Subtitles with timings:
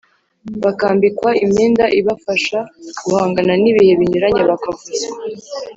[0.63, 2.59] bakambikwa imyenda ibafasha
[3.05, 5.15] guhangana n'ibihe binyuranye, bakavuzwa